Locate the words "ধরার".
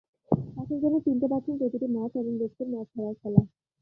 2.95-3.15